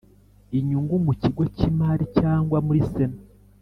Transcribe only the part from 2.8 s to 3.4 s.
sena